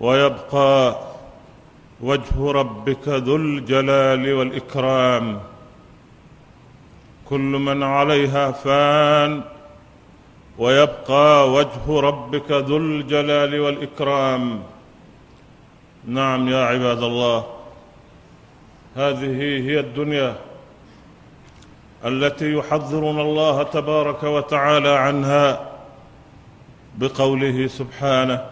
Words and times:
ويبقى 0.00 0.96
وجه 2.00 2.50
ربك 2.52 3.08
ذو 3.08 3.36
الجلال 3.36 4.34
والإكرام. 4.34 5.40
كل 7.28 7.38
من 7.68 7.82
عليها 7.82 8.50
فان 8.50 9.42
ويبقى 10.58 11.50
وجه 11.52 12.00
ربك 12.00 12.50
ذو 12.50 12.76
الجلال 12.76 13.60
والإكرام. 13.60 14.62
نعم 16.06 16.48
يا 16.48 16.64
عباد 16.64 17.02
الله 17.02 17.46
هذه 18.96 19.36
هي 19.68 19.80
الدنيا 19.80 20.36
التي 22.04 22.52
يحذرنا 22.52 23.22
الله 23.22 23.62
تبارك 23.62 24.22
وتعالى 24.22 24.88
عنها. 24.88 25.73
بقوله 26.98 27.66
سبحانه 27.66 28.46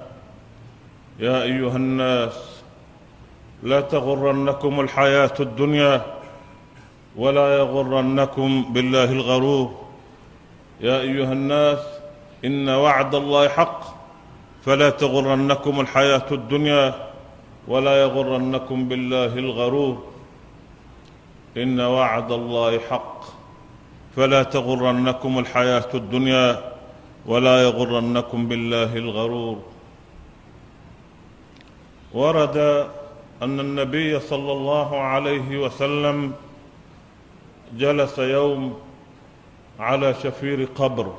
يا 1.19 1.43
أيها 1.43 1.77
الناس 1.77 2.63
لا 3.63 3.81
تغرنكم 3.81 4.81
الحياة 4.81 5.35
الدنيا 5.41 6.03
ولا 7.17 7.59
يغرنكم 7.59 8.73
بالله 8.73 9.05
الغرور. 9.05 9.83
يا 10.81 11.00
أيها 11.00 11.33
الناس 11.33 11.79
إن 12.45 12.69
وعد 12.69 13.14
الله 13.14 13.49
حق 13.49 13.81
فلا 14.64 14.91
تغرنكم 14.91 15.81
الحياة 15.81 16.27
الدنيا 16.33 16.95
ولا 17.69 18.03
يغرنكم 18.03 18.89
بالله 18.89 19.39
الغرور. 19.39 20.03
إن 21.57 21.81
وعد 21.81 22.33
الله 22.33 22.79
حق 22.91 23.25
فلا 24.17 24.43
تغرنكم 24.43 25.39
الحياة 25.39 25.89
الدنيا 25.95 26.71
ولا 27.26 27.62
يغرنكم 27.62 28.49
بالله 28.49 28.96
الغرور. 28.96 29.63
ورد 32.14 32.56
أن 33.42 33.61
النبي 33.61 34.20
صلى 34.20 34.52
الله 34.52 35.00
عليه 35.00 35.58
وسلم 35.58 36.32
جلس 37.77 38.19
يوم 38.19 38.78
على 39.80 40.14
شفير 40.14 40.69
قبر 40.74 41.14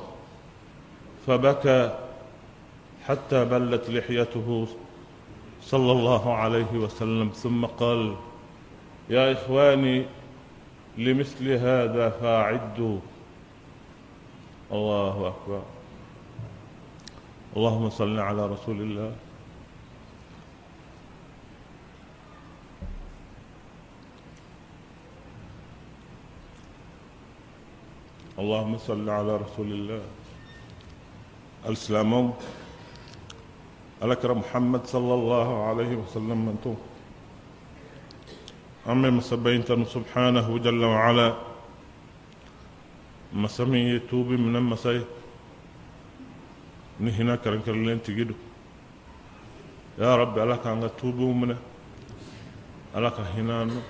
فبكى 1.26 1.98
حتى 3.06 3.44
بلت 3.44 3.90
لحيته 3.90 4.66
صلى 5.62 5.92
الله 5.92 6.34
عليه 6.34 6.72
وسلم. 6.72 7.28
ثم 7.28 7.66
قال 7.66 8.14
يا 9.10 9.32
إخواني 9.32 10.04
لمثل 10.98 11.52
هذا 11.52 12.08
فأعدوا. 12.20 12.98
الله 14.72 15.28
أكبر. 15.28 15.62
اللهم 17.54 17.90
صل 17.90 18.18
على 18.18 18.46
رسول 18.46 18.78
الله. 18.82 19.14
اللهم 28.38 28.78
صل 28.78 29.06
على 29.10 29.32
رسول 29.36 29.70
الله. 29.72 30.02
السلام 31.70 32.32
الأكرم 34.02 34.38
محمد 34.38 34.82
صلى 34.90 35.14
الله 35.14 35.48
عليه 35.62 35.92
وسلم 35.96 36.38
من 36.46 36.58
تو. 36.64 36.74
أمي 38.90 39.10
مسبين 39.10 39.64
تنو 39.64 39.86
سبحانه 39.86 40.58
جل 40.58 40.84
وعلا. 40.84 41.38
مسمي 43.32 43.78
يتوب 43.78 44.26
من 44.26 44.56
المساي 47.00 47.24
نهنا 47.24 47.36
كرن 47.36 47.60
كرلين 47.66 48.02
تجدو 48.02 48.34
يا 49.98 50.16
رب 50.16 50.38
على 50.38 50.56
كان 50.64 50.90
توبوا 51.00 51.34
منه 51.34 51.56
على 52.94 53.10
كهنانو 53.10 53.80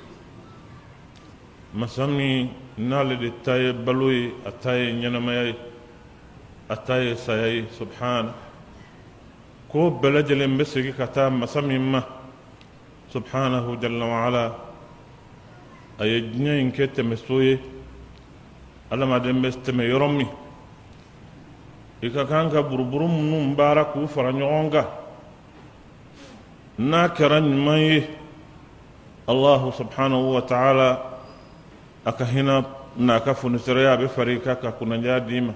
masami 1.74 2.48
nale 2.78 3.16
de 3.18 3.30
taye 3.42 3.72
baloyi 3.72 4.30
a 4.46 4.50
taye 4.52 4.92
ɲɛnamayai 4.94 5.54
a 6.68 6.76
taye 6.76 7.16
sayai 7.16 7.64
subhana 7.78 8.32
ko 9.68 9.90
bɛɛ 9.90 10.12
lajɛlen 10.14 10.56
bɛ 10.56 10.64
segi 10.64 10.92
ka 10.94 11.06
taa 11.08 11.30
masa 11.30 11.60
min 11.62 11.82
ma 11.82 12.00
subhanahu 13.12 13.76
jalla 13.82 14.04
waala 14.06 14.44
a 15.98 16.04
ye 16.06 16.20
diɲɛ 16.30 16.60
in 16.60 16.70
kɛ 16.70 16.86
tɛmɛso 16.94 17.42
ye 17.42 17.58
adamaden 18.92 19.42
bɛ 19.42 19.48
tɛmɛ 19.64 19.82
yɔrɔ 19.90 20.08
min 20.16 20.28
i 22.04 22.10
ka 22.12 22.26
kan 22.28 22.50
ka 22.52 22.60
buruburu 22.62 23.08
minnu 23.08 23.56
baara 23.56 23.84
k'u 23.84 24.06
fara 24.06 24.30
ɲɔgɔn 24.30 24.70
kan 24.70 24.86
n'a 26.78 27.08
kɛra 27.08 27.40
ɲuman 27.40 27.78
ye 27.78 28.08
allahu 29.26 29.72
subhanahu 29.72 30.34
wa 30.34 30.42
ta'ala 30.42 31.18
aka 32.04 32.24
hina 32.26 32.62
na 32.96 33.20
ka 33.20 33.32
funisiraya 33.32 33.96
be 33.96 34.08
fari 34.08 34.38
ka 34.38 34.54
ka 34.56 34.72
kunnadiya 34.72 35.20
d'i 35.20 35.40
ma 35.40 35.54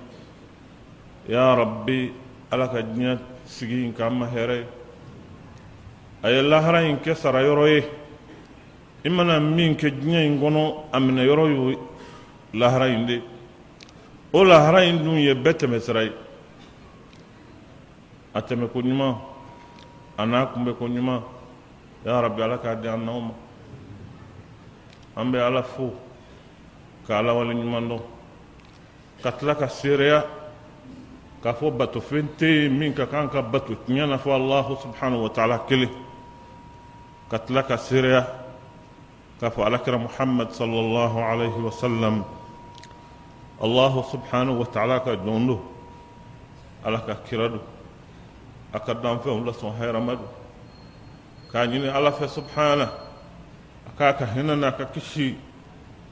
ya 1.28 1.54
rabbi 1.54 2.12
ala 2.50 2.68
ka 2.68 2.80
diɲɛ 2.80 3.18
sigi 3.44 3.84
in 3.84 3.92
k'an 3.92 4.14
ma 4.16 4.26
hɛrɛ 4.26 4.56
ye 4.56 4.66
a 6.22 6.30
ye 6.30 6.40
lahara 6.42 6.80
in 6.88 6.96
kɛ 6.96 7.14
sara 7.14 7.42
yɔrɔ 7.42 7.68
ye 7.68 7.84
i 9.04 9.08
mana 9.10 9.38
min 9.38 9.76
kɛ 9.76 9.90
diɲɛ 10.00 10.24
in 10.24 10.40
kɔnɔ 10.40 10.74
a 10.92 10.98
minɛ 10.98 11.22
yɔrɔ 11.26 11.44
y'o 11.52 11.78
lahara 12.54 12.88
in 12.88 13.04
de 13.06 13.22
o 14.32 14.42
lahara 14.44 14.82
in 14.88 15.04
dun 15.04 15.18
ye 15.18 15.34
bɛɛ 15.34 15.52
tɛmɛsira 15.52 16.04
ye 16.04 16.12
a 18.34 18.40
tɛmɛ 18.42 18.66
ko 18.72 18.80
ɲuman 18.80 19.14
a 20.16 20.26
n'a 20.26 20.46
kunbɛ 20.46 20.72
ko 20.78 20.86
ɲuman 20.88 21.22
ya 22.04 22.20
rabbi 22.20 22.42
ala 22.42 22.58
k'a 22.58 22.74
di 22.76 22.88
an 22.88 23.04
n'aw 23.04 23.20
ma 23.20 23.32
an 25.16 25.30
bɛ 25.32 25.38
ala 25.40 25.62
fo 25.62 25.92
ka 27.06 27.18
ala 27.18 27.34
wale 27.34 27.54
ɲuman 27.54 27.88
dɔn 27.88 28.02
ka 29.22 29.30
tila 29.32 29.54
ka 29.54 29.68
seereya 29.68 30.24
k'a 31.42 31.52
fɔ 31.54 31.70
bato 31.76 32.00
fɛn 32.00 32.26
tɛ 32.38 32.46
yen 32.46 32.78
min 32.78 32.92
ka 32.94 33.06
kan 33.06 33.28
ka 33.28 33.42
bato 33.42 33.74
tiɲɛ 33.86 34.06
na 34.08 34.16
fɔ 34.18 34.30
alahu 34.34 34.76
subhanahu 34.82 35.22
wa 35.22 35.28
taala 35.30 35.58
kelen 35.68 35.90
ka 37.30 37.38
tila 37.38 37.62
ka 37.62 37.76
seereya 37.76 38.26
k'a 39.40 39.50
fɔ 39.50 39.60
alakira 39.66 39.98
muhammad 39.98 40.50
sallallahu 40.50 41.18
alaihi 41.18 41.60
wa 41.62 41.70
sallam 41.70 42.24
allahu 43.62 44.02
subhanahu 44.10 44.58
wa 44.58 44.66
taala 44.66 45.00
ka 45.00 45.16
jɔn 45.16 45.46
do 45.46 45.60
ala 46.84 46.98
ka 47.06 47.14
kira 47.26 47.48
do 47.48 47.60
a 48.72 48.78
ka 48.80 48.94
danfɛnw 48.94 49.44
lasɔn 49.46 49.72
hɛrɛma 49.78 50.16
do 50.16 50.26
k'a 51.50 51.66
ɲini 51.66 51.88
ala 51.88 52.12
fɛ 52.12 52.28
subhana 52.28 52.90
a 53.86 53.90
k'a 53.96 54.12
ka 54.18 54.24
n'a 54.42 54.72
ka 54.76 54.84
kisi 54.86 55.36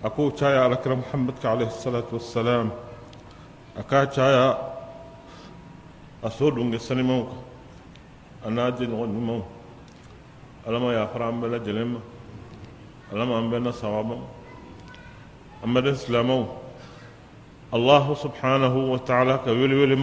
ako 0.03 0.31
caya 0.33 0.65
ala 0.65 0.77
kira 0.77 0.97
muhammad 0.97 1.35
ka 1.41 1.53
alayhi 1.53 1.71
salatu 1.71 2.17
wassalam 2.17 2.71
aka 3.79 4.07
caya 4.07 4.57
a 6.23 6.31
so 6.31 6.51
dunge 6.51 6.79
jɛɲɔgɔn 8.71 9.11
ɲumanw 9.13 9.43
ala 10.67 10.79
ma 10.81 10.93
yafara 10.93 11.29
an 11.29 11.41
bɛɛ 11.41 11.51
lajɛlen 11.59 11.89
ma 11.93 12.01
ala 13.13 13.27
ma 13.27 13.39
an 13.39 13.51
bɛɛ 13.51 13.63
na 13.63 13.73
sawaba 13.73 14.17
an 15.63 15.75
silamɛw 15.97 16.47
allahu 17.73 18.15
subhanahu 18.15 18.89
wa 18.91 18.99
ta'ala 18.99 19.39
ka 19.45 19.51
wele 19.51 19.97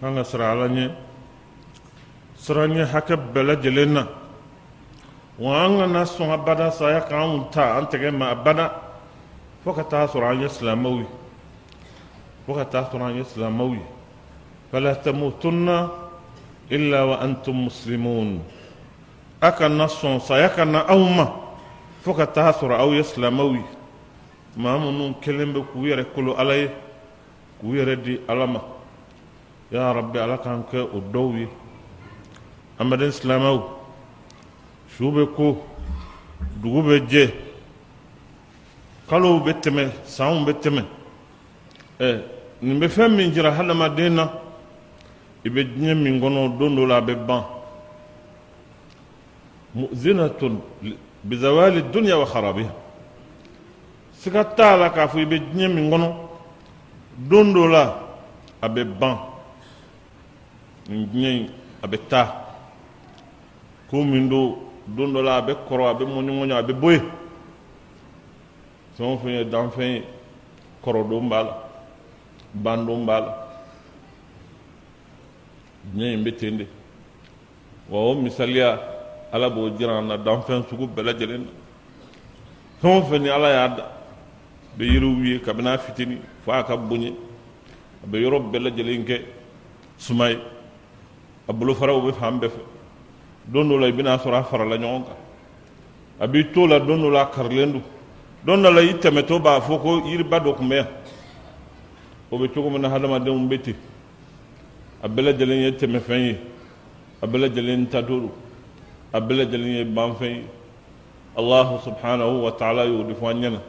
kan 0.00 0.14
ka 0.14 0.24
sira 0.24 0.52
ala 0.52 0.68
ɲɛ 0.68 0.90
sira 2.36 2.66
ɲɛ 2.66 2.84
hakɛ 2.92 3.14
bɛɛ 3.16 3.42
lajɛlen 3.46 3.92
na 3.92 4.02
wa 5.38 5.64
an 5.64 5.78
kana 5.78 6.04
sɔn 6.06 6.30
abada 6.30 6.70
saya 6.70 7.00
k'anw 7.00 7.50
ta 7.50 7.78
an 7.78 7.86
tɛgɛ 7.86 8.10
ma 8.14 8.30
abada 8.30 8.72
fo 9.64 9.72
ka 9.72 9.82
taa 9.82 10.06
sɔrɔ 10.06 10.26
an 10.30 10.40
ye 10.40 10.48
silamɛw 10.48 10.98
ye 10.98 11.06
fo 12.46 12.54
ka 12.54 12.64
taa 12.64 12.84
sɔrɔ 12.90 13.04
an 13.10 13.16
ye 13.16 13.24
silamɛw 13.24 13.70
ye 13.74 13.82
fala 14.70 14.94
tamutunna 14.94 15.90
illa 16.70 17.06
wa 17.06 17.16
antum 17.24 17.64
muslimun. 17.64 18.40
A 19.40 19.50
kana 19.52 19.86
sɔn 19.86 20.20
saya 20.20 20.48
ka 20.50 20.64
na 20.64 20.84
aw 20.86 20.98
ma 20.98 21.26
fo 22.02 22.14
ka 22.14 22.26
taa 22.26 22.52
sɔrɔ 22.52 22.74
aw 22.78 22.90
ye 22.92 23.02
silamɛw 23.02 23.54
ye 23.54 23.64
maa 24.56 24.78
minnu 24.78 25.14
kelen 25.20 25.52
bɛ 25.54 25.60
k'u 25.72 25.86
yɛrɛ 25.86 26.04
kolo 26.14 26.34
ala 26.38 26.54
ye 26.56 26.70
k'u 27.60 27.74
yɛrɛ 27.74 28.02
di 28.02 28.20
ala 28.28 28.46
ma 28.46 28.77
يا 29.72 29.92
ربي 29.92 30.20
على 30.20 30.36
كانك 30.44 30.72
ودوي 30.94 31.48
أمر 32.80 33.00
اسلامو 33.08 33.58
شو 34.96 35.10
بكو 35.10 35.48
دوغو 36.62 36.80
بجي 36.88 37.28
قالو 39.08 39.38
بتمه 39.44 39.92
ساو 40.16 40.44
بتمه 40.44 40.84
إيه. 42.00 42.18
نيم 42.62 42.80
بفهم 42.80 43.10
من 43.16 43.30
جرا 43.34 43.50
حنا 43.56 43.74
ما 43.74 43.88
دينا. 43.88 44.24
يبدني 45.44 45.94
من 45.94 46.14
غنو 46.22 46.58
دون 46.58 46.88
لا 46.88 46.98
ببان 46.98 47.42
مؤذنة 49.74 50.40
بزوال 51.24 51.76
الدنيا 51.84 52.14
وخرابها. 52.14 52.72
سكتا 54.22 54.70
لك 54.80 54.96
في 55.12 55.24
بجني 55.24 55.66
من 55.68 55.84
غنو 55.92 56.10
دون 57.30 57.54
لا 57.72 57.84
ابي 58.62 58.84
بان 58.84 59.16
diɲɛ 60.88 61.50
a 61.82 61.86
bɛ 61.86 61.98
taa 62.08 62.26
ko 63.90 64.04
min 64.04 64.28
do 64.28 64.56
don 64.86 65.12
dɔ 65.12 65.22
la 65.22 65.36
a 65.36 65.42
bɛ 65.42 65.54
kɔrɔ 65.68 65.88
a 65.90 65.94
bɛ 65.94 66.04
mɔɲɔmɔɲɔ 66.06 66.56
a 66.56 66.62
bɛ 66.62 66.72
bɔ 66.80 66.90
yen 66.92 67.10
fɛn 68.96 69.06
o 69.06 69.16
fɛn 69.18 69.30
ye 69.30 69.44
danfɛn 69.44 69.92
ye 69.94 70.02
kɔrɔ 70.82 71.08
don 71.08 71.28
b'a 71.28 71.42
la 71.42 71.54
ban 72.54 72.86
don 72.86 73.04
b'a 73.04 73.20
la 73.20 73.34
diɲɛ 75.94 76.14
in 76.14 76.24
bɛ 76.24 76.36
ten 76.36 76.56
de 76.56 76.66
wa 77.88 77.98
o 78.00 78.14
misaliya 78.14 78.80
ala 79.32 79.50
b'o 79.50 79.70
jira 79.76 79.98
an 79.98 80.08
na 80.08 80.16
danfɛn 80.16 80.64
sugu 80.68 80.86
bɛɛ 80.86 81.02
lajɛlen 81.04 81.44
na 81.44 81.50
fɛn 82.80 82.98
o 82.98 83.02
fɛn 83.02 83.22
ni 83.22 83.28
ala 83.28 83.48
y'a 83.50 83.68
da 83.76 83.84
bɛ 84.78 84.84
yiriw 84.84 85.24
ye 85.24 85.38
kabini 85.40 85.68
a 85.68 85.78
fitini 85.78 86.18
fo 86.44 86.52
a 86.52 86.64
ka 86.64 86.76
bonya 86.76 87.12
a 88.02 88.06
bɛ 88.06 88.16
yɔrɔ 88.22 88.50
bɛɛ 88.50 88.58
lajɛlen 88.62 89.04
kɛ 89.04 89.22
suma 89.98 90.30
ye 90.30 90.38
a 91.48 91.52
bolofaraw 91.52 92.00
bɛ 92.02 92.12
fan 92.12 92.38
bɛɛ 92.38 92.48
fɛ 92.50 92.60
don 93.46 93.64
dɔ 93.68 93.80
la 93.80 93.86
i 93.88 93.92
bɛna 93.92 94.18
sɔrɔ 94.18 94.38
a 94.38 94.44
farala 94.44 94.76
ɲɔgɔn 94.76 95.04
kan 95.04 95.16
a 96.20 96.26
b'i 96.28 96.52
to 96.52 96.66
la 96.66 96.78
don 96.78 96.98
dɔ 97.00 97.12
la 97.12 97.22
a 97.22 97.26
karilen 97.26 97.82
don 98.44 98.62
la 98.62 98.80
i 98.80 98.92
tɛmɛtɔ 98.94 99.40
b'a 99.42 99.60
fɔ 99.60 99.82
ko 99.82 100.00
yiriba 100.06 100.40
dɔ 100.40 100.56
tun 100.56 100.72
o 102.30 102.38
bɛ 102.38 102.52
cogo 102.52 102.70
min 102.70 102.82
na 102.82 102.88
hadamadenw 102.90 103.48
bɛ 103.48 103.62
ten 103.62 103.76
a 105.02 105.08
bɛɛ 105.08 105.22
lajɛlen 105.32 105.62
ye 105.62 105.70
tɛmɛfɛn 105.72 106.26
ye 106.26 106.38
a 107.22 107.26
bɛɛ 107.26 107.90
ta 107.90 108.02
don 108.02 108.30
a 109.12 109.20
bɛɛ 109.20 109.36
lajɛlen 109.38 109.76
ye 109.78 109.84
banfɛn 109.84 110.34
ye 110.36 110.44
allahu 111.36 111.78
subhanahu 111.82 112.42
wa 112.42 112.50
ta'ala 112.50 112.84
y'o 112.84 113.02
de 113.04 113.14
fɔ 113.14 113.30
an 113.30 113.40
ɲɛna 113.42 113.60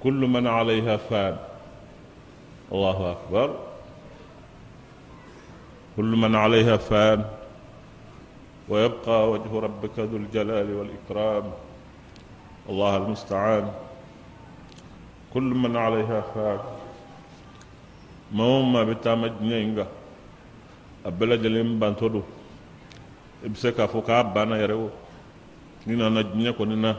kullu 0.00 0.26
man 0.28 0.44
alayha 0.46 0.98
fan 0.98 1.36
allahu 2.72 3.04
akbar 3.04 3.73
كل 5.96 6.10
من 6.22 6.34
عليها 6.34 6.76
فان 6.76 7.24
ويبقى 8.68 9.30
وجه 9.30 9.52
ربك 9.66 9.96
ذو 9.98 10.16
الجلال 10.16 10.68
والإكرام. 10.78 11.44
الله 12.70 12.92
المستعان. 12.96 13.66
كل 15.34 15.48
من 15.62 15.76
عليها 15.76 16.20
فان. 16.34 16.60
موما 18.32 18.82
بتام 18.90 19.26
جنينغا 19.26 19.86
أبلا 21.06 21.36
جلين 21.36 21.78
بانتودو 21.78 22.22
إبسكا 23.44 23.86
فوكا 23.86 24.22
بانا 24.34 24.56
يرو 24.62 24.90
نينا 25.86 26.08
نجنيا 26.08 26.56
نينا 26.70 26.92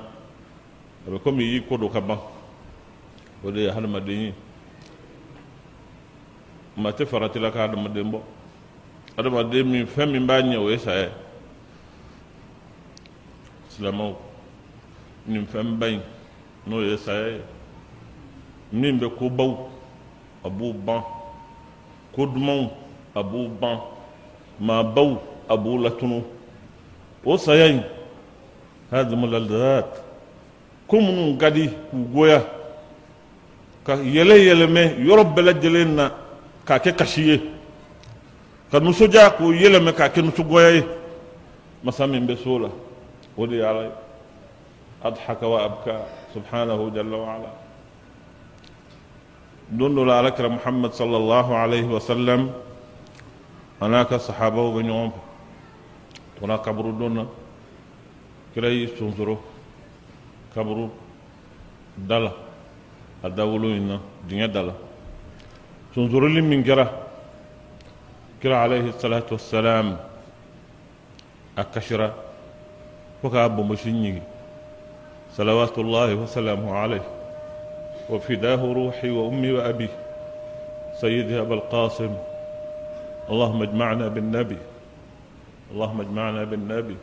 أبكم 1.07 1.35
ييكو 1.41 1.75
دو 1.81 1.89
كبا 1.89 2.17
ودي 3.43 3.67
هالما 3.75 3.99
ديني 3.99 4.31
ما 6.77 6.91
تفرت 6.91 7.35
لك 7.37 7.57
هالما 7.57 7.89
دينبو 7.89 8.19
adamaden 9.17 9.67
min 9.67 9.85
fɛn 9.85 10.11
min 10.11 10.27
b'a 10.27 10.41
ɲɛ 10.41 10.57
o 10.57 10.69
ye 10.69 10.77
saya 10.77 11.09
silamɛw 13.69 14.13
nin 15.27 15.45
fɛn 15.45 15.77
ba 15.79 15.87
in 15.87 16.01
n'o 16.67 16.81
ye 16.81 16.97
saya 16.97 17.27
ye 17.29 17.41
min 18.71 18.99
bɛ 18.99 19.07
kobaw 19.17 19.69
a 20.43 20.49
b'u 20.49 20.73
ban 20.73 21.01
ko 22.13 22.25
dumanw 22.25 22.69
a 23.15 23.23
b'u 23.23 23.47
ban 23.59 23.79
maabaw 24.59 25.17
a 25.49 25.57
b'u 25.57 25.77
latunu 25.83 26.23
o 27.23 27.37
saya 27.37 27.67
in 27.67 27.83
hadimu 28.91 29.27
ko 30.87 31.01
minnu 31.01 31.37
ka 31.37 31.49
di 31.49 31.67
k'u 31.67 31.97
goya 32.13 32.43
ka 33.85 33.95
yɛlɛ 33.95 34.35
yɛlɛmɛ 34.45 34.81
yɔrɔ 34.99 35.23
bɛɛ 35.35 35.41
lajɛlen 35.45 35.95
na 35.95 36.11
k'a 36.65 36.79
kɛ 36.79 36.95
kasi 36.97 37.21
ye 37.21 37.54
ka 38.71 38.79
nusoja 38.79 39.29
k'o 39.37 39.51
yɛlɛmɛ 39.53 39.93
k'a 39.93 40.09
kɛ 40.09 40.21
nusogoya 40.21 40.71
ye 40.75 40.83
masa 41.83 42.07
min 42.07 42.25
bɛ 42.25 42.35
so 42.43 42.57
la 42.59 42.69
o 43.37 43.45
de 43.47 43.55
ye 43.57 43.61
ala 43.63 43.83
ye 43.83 43.91
adhaka 45.03 45.47
wa 45.47 45.63
abka 45.65 45.93
subhanahu 46.33 46.91
jalla 46.93 47.17
wa 47.17 47.33
ala 47.35 47.49
don 49.69 49.89
dɔ 49.95 50.05
la 50.05 50.19
alakira 50.19 50.49
muhammad 50.49 50.91
sallallahu 50.93 51.51
alayhi 51.53 51.87
wa 51.87 51.99
sallam 51.99 52.49
a 53.81 53.87
n'a 53.87 54.05
ka 54.05 54.17
sahabaw 54.17 54.73
bɛ 54.73 54.81
ɲɔgɔn 54.81 55.11
fɛ 55.11 55.21
tɔgɔna 56.39 56.57
kaburu 56.63 56.91
don 56.97 57.09
na 57.13 57.25
kira 58.53 58.69
y'i 58.69 58.87
sonsoro 58.97 59.37
kaburu 60.53 60.89
da 61.97 62.19
la 62.19 62.33
a 63.23 63.29
dawolo 63.29 63.69
in 63.75 63.87
na 63.87 63.99
dingɛ 64.27 64.47
da 64.51 64.61
la 64.63 64.73
sonsoroli 65.93 66.41
min 66.41 66.63
kɛra 66.63 67.04
a 71.57 71.63
kasira 71.63 72.13
fo 73.21 73.29
k'a 73.29 73.49
bonbosi 73.49 73.91
ɲigi 73.91 74.21
salawatullahi 75.35 76.15
wasalamu 76.15 76.73
alayhi 76.75 77.05
wa 78.09 78.19
fidahu 78.19 78.73
ruhi 78.73 79.09
wa 79.09 79.27
ummi 79.27 79.51
wa 79.53 79.65
abi 79.65 79.89
سيدي 80.95 81.43
أبا 81.43 81.53
القاسم. 81.53 82.13
اللهم 83.29 83.61
اجمعنا 83.61 84.07
بالنبي. 84.07 84.57
اللهم 85.71 86.01
اجمعنا 86.01 86.43
بالنبي. 86.43 86.97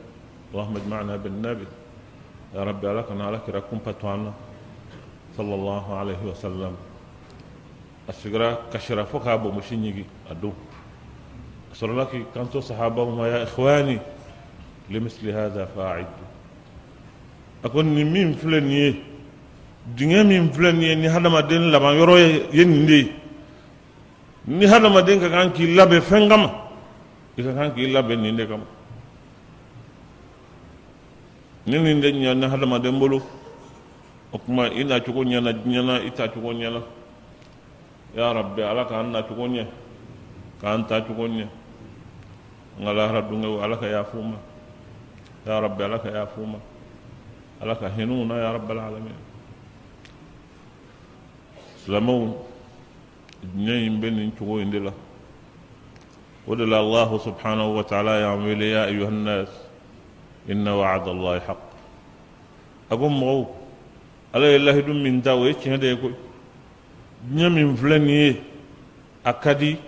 اللهم 0.49 0.77
اجمعنا 0.77 1.17
بالنبي. 1.17 1.67
يا 2.56 2.65
رب 2.65 2.85
لك 2.85 3.11
أنا 3.12 3.37
لك 3.37 3.49
ركم 3.49 3.79
فتوانا. 3.85 4.33
صلى 5.37 5.55
الله 5.55 5.85
عليه 5.97 6.23
وسلم. 6.25 6.73
السجرة 8.09 8.73
كشرة 8.73 9.05
فوق 9.05 9.29
أبو 9.29 9.53
مشينيجي 9.61 10.05
أدو. 10.33 10.53
صلى 11.78 12.07
كنت 12.34 12.57
صحابهم 12.57 13.18
يا 13.25 13.44
إخواني 13.44 14.00
لمثل 14.89 15.30
هذا 15.30 15.66
فاعد 15.78 16.10
أكون 17.66 17.86
مين 17.86 18.34
فلان 18.34 18.94
دنيا 19.98 20.24
من 20.24 20.50
فلان 20.50 20.81
ni 20.81 21.07
hadamaden 21.07 21.69
laban 21.72 21.94
yɔrɔ 22.00 22.16
ye 22.51 22.66
nin 22.66 22.86
de 22.86 22.98
ye 22.98 23.12
ni 24.48 24.66
hadamaden 24.66 25.19
ka 25.19 25.30
kan 25.30 25.51
k'i 25.54 25.75
labɛn 25.75 26.01
fɛn 26.01 26.30
kama 26.30 26.50
i 27.38 27.44
ka 27.44 27.51
kan 27.54 27.69
k'i 27.75 27.92
labɛn 27.92 28.22
nin 28.22 28.36
de 28.36 28.45
kama 28.48 28.66
ni 31.68 31.78
nin 31.80 32.00
de 32.01 32.12
ɲana 32.12 32.50
hadamaden 32.50 32.98
bolo 33.00 33.22
o 34.31 34.38
kuma 34.38 34.68
i 34.74 34.84
nacogo 34.84 35.24
ɲɛna 35.24 35.51
diɲɛ 35.54 35.86
na 35.86 35.94
i 36.01 36.12
tacogo 36.12 36.51
ɲɛna 36.54 36.81
ya 38.16 38.31
rabbi 38.34 38.62
ala 38.62 38.86
k'an 38.86 39.12
nacogo 39.12 39.48
ɲɛ 39.48 39.66
k'an 40.62 40.88
tacogo 40.88 41.28
ɲɛ 41.28 41.48
n 42.79 42.85
ka 42.85 42.93
lahara 42.93 43.23
dunkew 43.23 43.61
ala 43.63 43.77
ka 43.77 43.87
yafa 43.87 44.17
ma 44.19 44.37
ya 45.47 45.61
rabbi 45.61 45.83
ala 45.85 45.99
ka 45.99 46.09
yafa 46.09 46.41
ma 46.41 46.59
ala 47.62 47.75
ka 47.76 47.88
hinɛw 47.88 48.26
na 48.26 48.35
ya 48.43 48.52
rabbal 48.59 48.79
alamin 48.79 49.14
silamɛw 51.85 52.35
diɲɛ 53.55 53.87
in 53.87 54.00
bɛ 54.00 54.11
nin 54.11 54.33
cogo 54.33 54.59
in 54.59 54.71
de 54.71 54.79
la 54.81 54.93
o 56.47 56.55
de 56.57 56.64
la 56.67 56.79
allahu 56.79 57.19
subhanahu 57.19 57.76
wa 57.76 57.83
taala 57.85 58.19
y'an 58.21 58.43
wele 58.45 58.67
ya 58.71 58.85
ayuha 58.87 59.11
nnas 59.11 59.49
inna 60.49 60.75
wa'ada 60.76 61.11
allahi 61.11 61.41
haq 61.47 61.59
a 62.91 62.97
ko 62.97 63.09
mɔgɔw 63.09 63.47
ala 64.35 64.47
ye 64.50 64.59
lahidu 64.59 64.95
min 64.95 65.23
ta 65.23 65.35
o 65.37 65.45
ye 65.47 65.55
tiɲɛ 65.55 65.79
de 65.79 65.87
ye 65.87 65.97
koyi 65.97 66.14
diɲɛ 67.31 67.49
min 67.55 67.76
filɛ 67.76 67.99
nin 67.99 68.09
ye 68.11 68.41
a 69.25 69.33
ka 69.35 69.55
di 69.55 69.79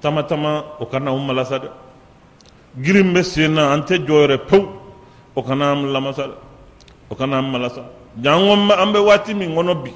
tama 0.00 0.22
tama 0.22 0.64
o 0.78 0.86
kana 0.86 1.10
o 1.12 1.18
malasa 1.18 1.58
dɛ 1.58 1.68
girin 2.80 3.12
bɛ 3.12 3.22
sen 3.22 3.54
na 3.54 3.72
an 3.72 3.82
tɛ 3.82 3.98
jɔ 4.06 4.14
yɛrɛ 4.26 4.38
pewu 4.48 4.68
o 5.34 5.42
kana 5.42 5.72
an 5.72 5.92
lamasa 5.92 6.26
dɛ 6.28 6.34
o 7.10 7.14
kana 7.14 7.38
an 7.38 7.50
malasa. 7.52 7.84
Jan 8.20 8.40
an 8.42 8.92
bɛ 8.92 9.04
waati 9.04 9.34
min 9.34 9.50
kɔnɔ 9.54 9.82
bi 9.84 9.90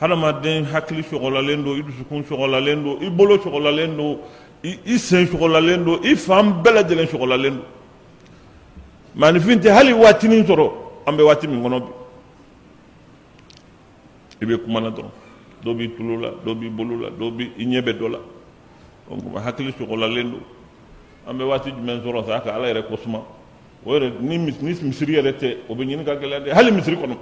hadamaden 0.00 0.64
hakili 0.64 1.02
sɔgɔlalen 1.02 1.64
don 1.64 1.78
i 1.78 1.82
dusukun 1.82 2.24
sɔgɔlalen 2.24 2.82
don 2.84 3.02
i 3.02 3.08
bolo 3.10 3.36
sɔgɔlalen 3.38 3.96
don 3.96 4.18
i 4.64 4.96
sen 4.98 5.26
sɔgɔlalen 5.26 5.84
don 5.84 6.00
i 6.04 6.14
fan 6.16 6.62
bɛɛ 6.62 6.72
lajɛlen 6.74 7.06
sɔgɔlalen 7.08 7.54
don 7.56 7.64
maanifin 9.16 9.62
hali 9.70 9.92
waatinin 9.92 10.44
sɔrɔ 10.44 10.72
an 11.06 11.16
bɛ 11.16 11.22
waati 11.24 11.46
min 11.46 11.62
kɔnɔ 11.62 11.80
bi 11.80 11.92
i 14.42 14.46
bɛ 14.46 14.64
kuma 14.64 14.80
dɔrɔn 14.80 15.10
dɔw 15.64 15.74
b'i 15.76 15.88
tulo 15.96 16.16
la 16.20 16.30
dɔw 16.44 16.54
b'i 16.58 16.68
bolo 16.70 16.96
la 16.96 17.08
dɔw 17.10 17.30
b'i 17.36 17.50
i 17.58 17.64
dɔ 17.92 18.08
la 18.10 18.18
hakili 19.40 19.72
sɔgɔlalen 19.72 20.30
don 20.32 20.42
an 21.26 21.38
bɛ 21.38 21.44
waati 21.44 21.70
jumɛn 21.70 22.02
sɔrɔ 22.02 22.26
sa 22.26 22.40
ka 22.40 22.54
ala 22.54 22.68
yɛrɛ 22.68 22.82
ko 22.88 22.96
suma 22.96 23.22
o 23.84 23.92
yɛrɛ 23.92 24.20
ni 24.20 24.38
misiri 24.38 25.14
yɛrɛ 25.14 25.32
tɛ 25.38 25.56
o 25.68 25.74
bɛ 25.74 25.82
ɲini 25.84 26.04
ka 26.04 26.14
gɛlɛya 26.16 26.44
de 26.44 26.50
hali 26.54 26.70
misiri 26.72 26.96
kɔnɔ 26.96 27.16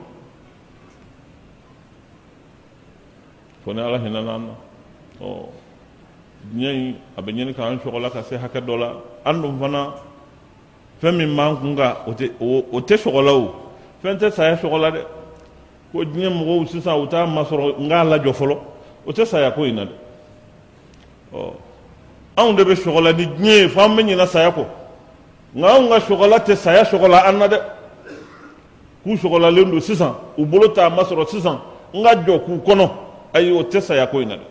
fo 3.64 3.72
ni 3.72 3.80
ala 3.80 3.98
hinɛ 3.98 4.20
n'an. 4.24 4.46
Na 4.46 4.54
ɔ 5.20 5.48
diɲɛ 6.54 6.72
in 6.74 6.96
a 7.16 7.22
bɛ 7.22 7.30
ɲini 7.32 7.54
k'an 7.54 7.78
sɔgɔla 7.80 8.10
ka 8.12 8.22
se 8.22 8.36
hakɛ 8.36 8.60
dɔ 8.64 8.78
la 8.78 8.94
an 9.24 9.42
dun 9.42 9.58
fana 9.58 9.92
fɛn 11.02 11.16
min 11.16 11.36
b'an 11.36 11.56
kun 11.60 11.76
kan 11.76 11.96
o 12.06 12.12
tɛ 12.12 12.30
o 12.40 12.80
tɛ 12.80 12.96
sɔgɔla 12.96 13.32
o 13.32 13.54
fɛn 14.02 14.16
tɛ 14.18 14.32
saya 14.32 14.56
sɔgɔla 14.56 14.90
dɛ 14.92 15.04
ko 15.92 16.04
diɲɛ 16.04 16.30
mɔgɔw 16.30 16.68
sisan 16.68 17.00
u 17.00 17.06
t'a 17.06 17.26
masɔrɔ 17.26 17.78
n 17.78 17.88
k'a 17.88 18.04
lajɔ 18.04 18.32
fɔlɔ 18.32 18.58
o 19.06 19.12
tɛ 19.12 19.26
saya 19.26 19.50
ko 19.50 19.64
in 19.64 19.76
na 19.76 19.84
dɛ 19.84 19.94
ɔ 21.34 21.54
anw 22.36 22.56
de 22.56 22.64
be 22.64 22.74
sɔgɔla 22.74 23.12
ni 23.12 23.26
diɲɛ 23.26 23.68
fo 23.68 23.80
an 23.80 23.96
be 23.96 24.02
ɲina 24.02 24.26
saya 24.26 24.50
kɔ 24.50 24.64
nka 25.54 25.68
anw 25.68 25.88
ka 25.88 25.98
sɔgɔla 26.00 26.38
tɛ 26.44 26.56
saya 26.56 26.84
sɔgɔla 26.84 27.28
an 27.28 27.38
na 27.38 27.46
dɛ 27.48 27.58
k'u 29.04 29.16
sɔgɔlalen 29.16 29.70
don 29.70 29.80
sisan 29.80 30.14
u 30.36 30.44
bolo 30.46 30.68
t'a 30.68 30.90
masɔrɔ 30.90 31.26
sisan 31.28 31.58
n 31.94 32.02
ka 32.02 32.14
jɔ 32.14 32.38
k'u 32.44 32.60
kɔnɔ 32.64 32.90
ayi 33.34 33.50
o 33.52 33.62
tɛ 33.64 33.80
saya 33.80 34.06
ko 34.06 34.20
in 34.20 34.28
na 34.28 34.36
dɛ 34.36 34.46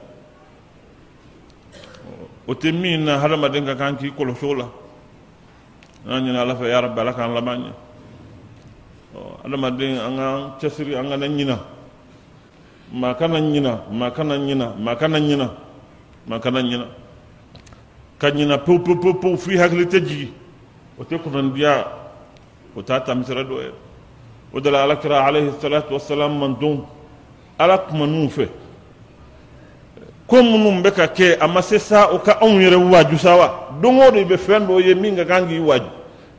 o 2.48 2.54
tɛ 2.54 2.72
min 2.74 3.06
na 3.06 3.20
hadamaden 3.20 3.66
ka 3.66 3.76
kan 3.76 3.96
k'i 3.96 4.12
kɔlɔsi 4.12 4.44
o 4.46 4.54
la 4.54 4.66
an 6.08 6.24
ɲini 6.24 6.38
ala 6.38 6.56
fɛ 6.56 6.68
yarabi 6.70 7.00
ala 7.00 7.14
k'an 7.14 7.34
laban 7.34 7.60
ɲɛ 7.64 7.72
adamaden 9.46 9.98
an 9.98 10.16
k'an 10.18 10.52
cɛsiri 10.60 10.96
an 10.98 11.10
kana 11.10 11.28
ɲina 11.28 11.60
maa 12.92 13.14
kana 13.14 13.40
ɲina 13.40 13.80
maa 13.92 14.10
kana 14.12 14.36
ɲina 14.38 14.76
maa 14.78 14.96
kana 14.96 15.20
ɲina 15.20 15.50
maa 16.28 16.40
kana 16.40 16.62
ɲina 16.62 16.86
كنينا 18.22 18.56
بو 18.56 18.78
بو 18.78 18.94
بو 18.94 19.12
بو 19.12 19.36
في 19.36 19.60
هكلي 19.60 19.86
تجي 19.86 20.28
وتكون 20.98 21.50
بيا 21.52 21.86
وتاتا 22.76 23.14
مسردو 23.14 23.62
ودل 24.54 24.76
على 24.76 24.96
كرا 24.96 25.18
عليه 25.18 25.50
الصلاة 25.50 25.88
والسلام 25.92 26.40
من 26.42 26.60
دون 26.60 26.86
ألاك 27.62 27.94
منوفة 27.94 28.48
كم 30.30 30.46
من 30.66 30.82
بكا 30.82 31.06
كي 31.06 31.34
أما 31.34 31.62
سيسا 31.62 32.06
وكا 32.14 32.44
أمير 32.44 32.78
واجو 32.78 33.18
سوا 33.18 33.48
دموري 33.82 34.24
بفن 34.24 34.66
بو 34.66 34.80
يمين 34.80 35.22
غانغي 35.22 35.60
واجو 35.60 35.92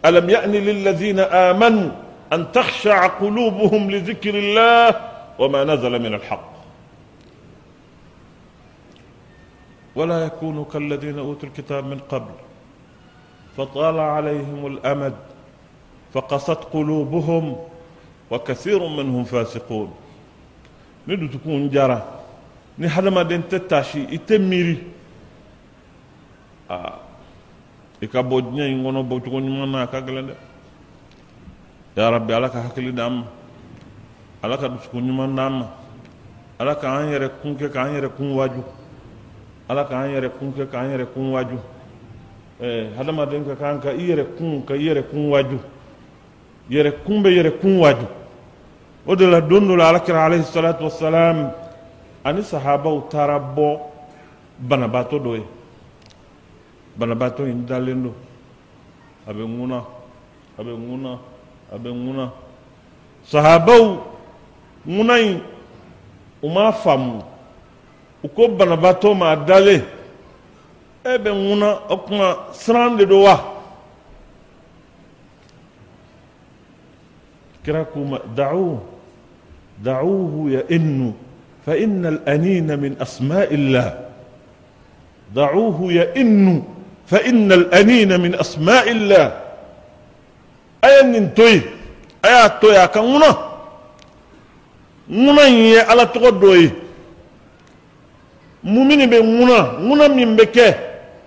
ألم 0.06 0.30
يأني 0.30 0.58
للذين 0.60 1.18
آمنوا 1.20 1.90
أن 2.32 2.52
تخشع 2.52 3.06
قلوبهم 3.06 3.90
لذكر 3.90 4.34
الله 4.34 4.94
وما 5.38 5.64
نزل 5.64 5.92
من 6.02 6.14
الحق 6.14 6.49
ولا 9.94 10.24
يكونوا 10.26 10.64
كالذين 10.72 11.18
أوتوا 11.18 11.48
الكتاب 11.48 11.84
من 11.84 11.98
قبل 11.98 12.34
فطال 13.56 13.98
عليهم 13.98 14.66
الأمد 14.66 15.16
فقست 16.14 16.60
قلوبهم 16.74 17.56
وكثير 18.30 18.80
منهم 18.88 19.24
فاسقون. 19.24 19.90
ندو 21.08 21.26
تكون 21.26 21.68
جرى 21.74 21.98
نحن 22.78 22.90
حلما 22.94 23.22
دين 23.22 23.42
تتاشي 23.48 24.02
يتميري 24.14 24.76
آه. 26.70 26.94
يكابو 28.02 28.40
جنين 28.40 28.84
ونو 28.86 29.02
بو 29.02 29.18
تكون 29.18 29.44
منا 29.60 29.84
كاغلن 29.92 30.34
يا 31.98 32.06
ربي 32.10 32.32
علاك 32.34 32.54
حكلي 32.56 32.90
دام 32.90 33.24
علاك 34.44 34.62
تكون 34.84 35.06
منا 35.18 35.68
علاك 36.60 36.84
ان 36.84 37.08
يركون 37.12 37.52
كان 37.56 37.88
يركون 37.96 38.30
واجب 38.38 38.66
ala 39.70 39.84
ka 39.84 39.94
an 40.02 40.10
yɛrɛ 40.10 40.28
kun 40.38 40.52
kɛ 40.52 40.66
k'an 40.70 40.90
yɛrɛ 40.90 41.06
kun 41.14 41.30
waju 41.32 41.58
ɛɛ 42.60 42.94
hadamaden 42.96 43.44
ka 43.46 43.54
kan 43.54 43.78
ka 43.80 43.90
i 43.92 44.02
yɛrɛ 44.10 44.24
kun 44.36 44.62
ka 44.66 44.74
i 44.74 44.82
yɛrɛ 44.86 45.02
kun 45.10 45.30
waju 45.30 45.58
yɛrɛ 46.70 46.90
kun 47.04 47.22
bɛ 47.22 47.28
yɛrɛ 47.30 47.50
kun 47.60 47.78
waju 47.78 48.06
o 49.06 49.14
de 49.14 49.26
la 49.30 49.40
don 49.40 49.60
dɔ 49.68 49.76
la 49.76 49.88
alakira 49.92 50.24
alayhi 50.26 50.42
salatu 50.44 50.84
wasalam 50.84 51.52
ani 52.24 52.42
sahabaw 52.42 53.08
taara 53.08 53.38
bɔ 53.38 53.78
banabaatɔ 54.58 55.18
dɔ 55.22 55.36
ye 55.36 55.44
banabaatɔ 56.98 57.46
in 57.48 57.64
dalen 57.64 58.02
don 58.02 58.14
a 59.26 59.32
bɛ 59.32 59.44
ŋuna 59.46 59.84
a 60.58 60.62
bɛ 60.64 60.72
ŋuna 60.74 61.18
a 61.72 61.78
bɛ 61.78 61.90
ŋuna 61.94 62.30
sahabaw 63.24 64.02
ŋuna 64.84 65.14
in 65.22 65.40
u 66.42 66.48
m'a 66.48 66.72
faamu 66.72 67.22
u 68.22 68.28
ko 68.28 68.48
banabaatɔ 68.48 69.14
ma 69.16 69.30
a 69.32 69.36
dalen 69.36 69.82
e 71.04 71.18
bɛ 71.18 71.30
ŋuna 71.32 71.68
o 71.88 71.96
kuma 72.04 72.36
siran 72.52 72.96
de 72.96 73.04
don 73.06 73.22
wa 73.22 73.36
kira 77.64 77.84
k'u 77.84 78.00
ma 78.04 78.18
da'uhu 78.36 78.78
da'uhu 79.84 80.50
ya 80.52 80.62
innu 80.68 81.12
فإن 81.66 82.06
الأنين 82.06 82.80
من 82.80 82.96
أسماء 83.00 83.54
الله 83.54 83.88
ضعوه 85.34 85.92
يئن 85.92 86.62
فإن 87.06 87.52
الأنين 87.52 88.20
من 88.20 88.34
أسماء 88.34 88.90
الله 88.90 89.26
أي 90.84 91.02
ننتوي 91.02 91.60
أي 92.24 92.48
توي 92.60 92.86
كمنا 92.88 93.32
منا 95.08 95.44
يي 95.46 95.80
على 95.80 96.06
تقدوي 96.06 96.70
mumini 98.62 99.06
bɛ 99.06 99.20
ŋuna 99.22 99.78
ŋuna 99.80 100.08
min 100.08 100.36
bɛ 100.36 100.44
kɛ 100.50 100.76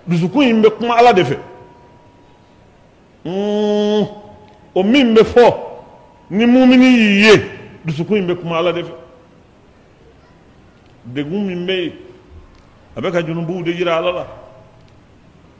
dusukun 0.06 0.46
in 0.48 0.62
bɛ 0.62 0.70
kuma 0.78 0.94
ala 0.96 1.12
de 1.12 1.22
fɛ. 1.24 1.36
O 4.74 4.82
min 4.82 5.14
bɛ 5.14 5.24
fɔ 5.24 5.54
ni 6.30 6.46
mumini 6.46 6.84
y'i 6.84 7.24
ye 7.24 7.42
dusukun 7.84 8.18
in 8.18 8.26
bɛ 8.26 8.40
kuma 8.40 8.58
ala 8.58 8.72
de 8.72 8.82
fɛ. 8.82 8.92
Degun 11.06 11.46
min 11.46 11.66
bɛ 11.66 11.72
yen 11.72 11.92
a 12.96 13.00
bɛ 13.00 13.12
ka 13.12 13.22
junubuw 13.22 13.62
de 13.64 13.72
yira 13.72 13.96
ala 13.98 14.12
la. 14.12 14.26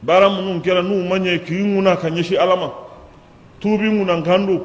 Baara 0.02 0.28
minnu 0.28 0.60
kɛra 0.60 0.82
n'u 0.82 1.08
ma 1.08 1.16
ɲɛ 1.16 1.44
k'i 1.44 1.62
ŋuna 1.62 1.96
ka 1.96 2.08
ɲɛsin 2.08 2.38
ala 2.38 2.56
ma. 2.56 2.70
Tuubi 3.60 3.88
ŋunankan 3.88 4.46
don 4.46 4.60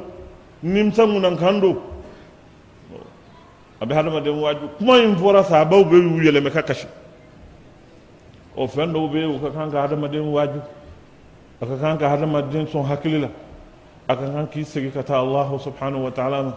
nimisa 0.61 1.05
ŋunankan 1.05 1.61
don 1.61 1.77
a 3.81 3.85
bɛ 3.85 3.93
hadamaden 3.95 4.35
waaju 4.39 4.65
kuma 4.77 4.97
in 4.99 5.15
fɔra 5.15 5.43
sahabaw 5.43 5.83
bɛ 5.83 5.95
y'u 5.95 6.21
yɛlɛmɛ 6.23 6.51
ka 6.51 6.61
kasi 6.61 6.87
o 8.55 8.67
fɛn 8.67 8.91
dɔw 8.93 9.09
bɛ 9.11 9.15
yen 9.15 9.35
o 9.35 9.39
ka 9.39 9.49
kan 9.51 9.71
ka 9.71 9.81
hadamaden 9.87 10.25
waaju 10.31 10.61
a 11.61 11.65
ka 11.65 11.75
kan 11.77 11.97
ka 11.97 12.09
hadamaden 12.09 12.65
sɔn 12.67 12.85
hakili 12.85 13.19
la 13.21 13.29
a 14.07 14.15
ka 14.15 14.25
kan 14.25 14.47
k'i 14.47 14.63
segin 14.65 14.91
ka 14.91 15.01
taa 15.03 15.19
allahu 15.21 15.59
subhanahu 15.59 16.03
wa 16.03 16.11
ta'ala 16.11 16.43
ma 16.43 16.53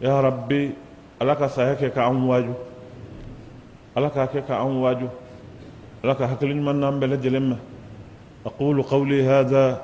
ya 0.00 0.20
rabbi 0.20 0.72
ala 1.20 1.36
ka 1.36 1.48
saya 1.48 1.74
kɛ 1.76 1.92
ka 1.92 2.08
an 2.08 2.26
waaju 2.26 2.54
ala 3.96 4.10
k'a 4.10 4.26
kɛ 4.28 4.46
ka 4.46 4.60
an 4.60 4.80
waaju 4.80 5.08
ala 6.02 6.14
ka 6.14 6.26
hakili 6.26 6.54
ɲuman 6.54 6.76
n'an 6.78 7.00
bɛɛ 7.00 7.08
lajɛlen 7.16 7.48
ma 7.48 7.56
أقول 8.46 8.82
قولي 8.82 9.22
هذا 9.22 9.80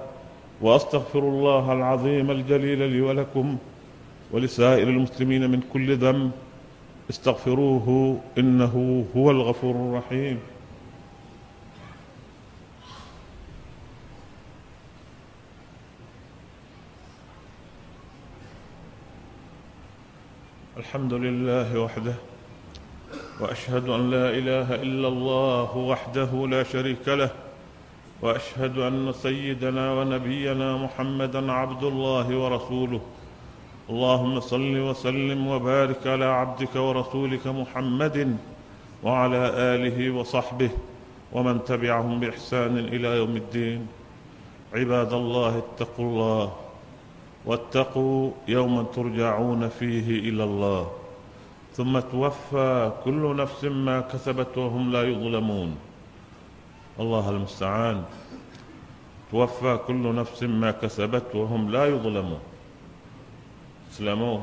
وأستغفر 0.62 1.18
الله 1.18 1.72
العظيم 1.72 2.30
الجليل 2.30 2.90
لي 2.90 3.00
ولكم 3.00 3.56
ولسائر 4.32 4.88
المسلمين 4.88 5.50
من 5.50 5.60
كل 5.72 5.96
ذنب 5.96 6.30
استغفروه 7.10 8.20
إنه 8.38 9.04
هو 9.16 9.30
الغفور 9.30 9.74
الرحيم. 9.74 10.38
الحمد 20.76 21.14
لله 21.14 21.80
وحده 21.80 22.14
وأشهد 23.40 23.88
أن 23.88 24.10
لا 24.10 24.30
إله 24.30 24.74
إلا 24.74 25.08
الله 25.08 25.76
وحده 25.76 26.46
لا 26.46 26.62
شريك 26.62 27.08
له 27.08 27.30
وأشهد 28.22 28.78
أن 28.78 29.12
سيدنا 29.12 29.92
ونبينا 29.92 30.76
محمدا 30.76 31.52
عبد 31.52 31.82
الله 31.82 32.38
ورسوله. 32.38 33.00
اللهم 33.88 34.40
صل 34.40 34.74
وسلم 34.76 35.46
وبارك 35.48 36.06
على 36.06 36.24
عبدك 36.24 36.76
ورسولك 36.76 37.46
محمد 37.46 38.36
وعلى 39.04 39.42
آله 39.74 40.10
وصحبه 40.10 40.70
ومن 41.32 41.64
تبعهم 41.64 42.20
بإحسان 42.20 42.78
إلى 42.78 43.08
يوم 43.16 43.36
الدين. 43.36 43.80
عباد 44.74 45.12
الله 45.12 45.52
اتقوا 45.64 46.04
الله 46.04 46.52
واتقوا 47.46 48.30
يوما 48.48 48.82
ترجعون 48.92 49.68
فيه 49.68 50.28
إلى 50.28 50.44
الله. 50.44 50.90
ثم 51.72 51.98
توفى 51.98 52.92
كل 53.04 53.36
نفس 53.36 53.64
ما 53.64 54.00
كسبت 54.00 54.58
وهم 54.58 54.92
لا 54.92 55.02
يظلمون. 55.02 55.70
الله 57.00 57.30
المستعان. 57.30 58.04
توفى 59.32 59.78
كل 59.86 60.14
نفس 60.14 60.42
ما 60.42 60.70
كسبت 60.70 61.34
وهم 61.34 61.70
لا 61.70 61.86
يظلمون. 61.86 62.57
اسلموا 63.90 64.38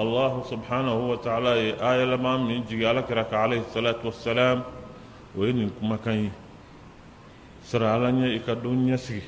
الله 0.00 0.32
سبحانه 0.52 0.96
وتعالى 1.10 1.50
آية 1.78 2.04
لما 2.04 2.36
من 2.36 2.64
جيالك 2.68 3.10
رك 3.10 3.32
عليه 3.34 3.60
الصلاة 3.66 4.00
والسلام. 4.04 4.58
وين 5.38 5.70
كما 5.80 5.96
كان 6.04 6.30
سر 7.66 7.84
على 7.84 8.12
نيا 8.12 8.36
إكادون 8.36 8.88
يسي 8.88 9.22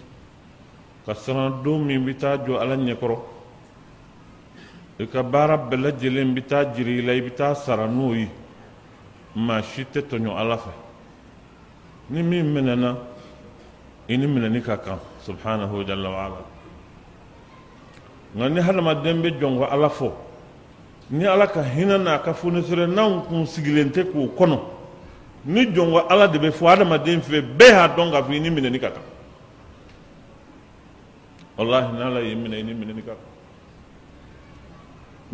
كسر 1.07 1.49
دوم 1.65 1.87
من 1.87 2.07
بتاج 2.07 2.51
على 2.51 2.77
نيا 2.77 2.95
كرو. 2.95 3.19
إكبار 5.01 5.51
بلجلين 5.71 6.35
بتاجري 6.35 7.01
لا 7.07 7.15
بتا 7.27 7.55
سر 7.55 7.87
نوي 7.87 8.29
ما 9.37 9.61
شتة 9.61 10.01
تنو 10.01 10.33
ألفه 10.41 10.75
نمين 12.11 12.47
مننا. 12.55 12.97
إن 14.11 14.23
مننا 14.23 14.49
نكاكا 14.49 14.99
سبحانه 15.27 15.71
وتعالى 15.75 16.56
nka 18.37 18.49
ni 18.49 18.61
hadamaden 18.61 19.23
bɛ 19.23 19.40
jɔn 19.40 19.59
ka 19.59 19.66
ala 19.73 19.88
fɔ 19.88 20.11
ni 21.11 21.26
ala 21.26 21.47
ka 21.47 21.62
hinɛ 21.62 21.99
n'a 21.99 22.19
ka 22.19 22.35
fonisere 22.35 22.87
n'anw 22.87 23.23
kun 23.28 23.47
sigilen 23.47 23.90
tɛ 23.90 24.05
k'o 24.12 24.28
kɔnɔ. 24.37 24.76
Ni 25.47 25.66
jongo 25.73 26.00
ala 26.09 26.26
de 26.26 26.38
be 26.38 26.50
fo 26.50 26.66
hadamaden 26.66 27.23
fe 27.23 27.40
bɛɛ 27.40 27.73
ha 27.73 27.88
dɔn 27.88 28.11
ka 28.11 28.23
fɔ 28.23 28.35
i 28.35 28.40
ni 28.40 28.50
minɛni 28.50 28.81
ka 28.81 28.90
kan 28.90 29.02
wallahi 31.57 31.93
n'ala 31.93 32.21
y'i 32.21 32.35
minɛ 32.35 32.59
i 32.59 32.62
ni 32.64 32.75
minɛni 32.75 33.02
ka 33.05 33.12
kan 33.12 33.16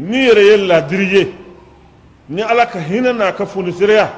ni 0.06 0.26
yɛrɛ 0.26 0.42
ye 0.42 0.56
ladiri 0.66 1.06
ye 1.14 1.32
ni 2.28 2.42
ala 2.42 2.66
ka 2.66 2.78
hinɛ 2.78 3.12
n'a 3.16 3.32
ka 3.32 3.46
fonisereya 3.46 4.12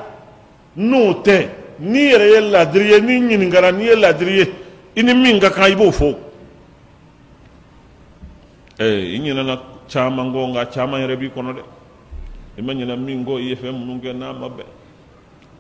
n'o 0.77 1.23
tɛ 1.23 1.49
ni 1.79 2.11
yɛrɛ 2.11 2.27
ye 2.35 2.41
ladiri 2.51 2.91
ye 2.91 3.01
ni 3.01 3.21
ɲininkara 3.21 3.73
n'i 3.73 3.85
ye 3.85 3.95
ladiri 3.95 4.37
ye 4.39 4.53
i 4.97 5.03
ni 5.03 5.15
min 5.15 5.39
ka 5.39 5.51
kan 5.51 5.71
i 5.71 5.77
b'o 5.77 5.93
fɔ 5.93 6.17
eh 8.79 9.15
inyina 9.17 9.43
na 9.43 9.59
chama 9.87 10.25
ngonga 10.25 10.67
chama 10.67 10.99
yere 10.99 11.17
bi 11.17 11.31
kono 11.31 11.53
de 11.53 11.63
imanyina 12.59 12.97
mingo 12.97 13.39
ifm 13.39 13.85
nunge 13.87 14.13
na 14.13 14.33
mabe. 14.33 14.65